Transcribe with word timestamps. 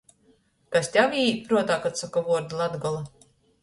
Kas 0.77 0.89
tev 0.95 1.13
īīt 1.25 1.45
pruotā, 1.51 1.79
kod 1.87 2.03
soka 2.05 2.27
vuordu 2.29 2.63
Latgola? 2.67 3.09